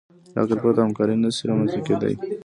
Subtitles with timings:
[0.33, 2.13] له عقل پرته همکاري نهشي رامنځ ته کېدی.